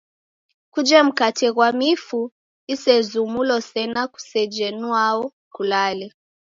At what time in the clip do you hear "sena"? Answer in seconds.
3.69-4.01